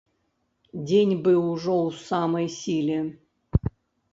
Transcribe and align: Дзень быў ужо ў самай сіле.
Дзень 0.91 1.11
быў 1.27 1.37
ужо 1.51 1.75
ў 1.89 1.99
самай 2.07 2.47
сіле. 2.57 2.99